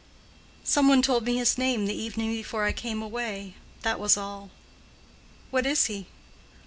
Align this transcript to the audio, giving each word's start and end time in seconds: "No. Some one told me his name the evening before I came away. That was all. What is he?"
"No. 0.01 0.59
Some 0.63 0.87
one 0.87 1.03
told 1.03 1.25
me 1.25 1.37
his 1.37 1.59
name 1.59 1.85
the 1.85 1.93
evening 1.93 2.31
before 2.31 2.63
I 2.63 2.71
came 2.71 3.03
away. 3.03 3.53
That 3.83 3.99
was 3.99 4.17
all. 4.17 4.49
What 5.51 5.67
is 5.67 5.85
he?" 5.85 6.07